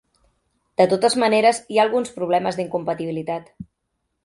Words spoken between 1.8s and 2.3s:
alguns